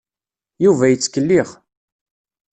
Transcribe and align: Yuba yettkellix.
Yuba 0.63 0.85
yettkellix. 0.91 1.49